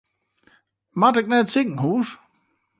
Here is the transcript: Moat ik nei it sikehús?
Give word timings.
Moat 0.99 1.19
ik 1.21 1.27
nei 1.29 1.41
it 1.43 1.51
sikehús? 1.53 2.09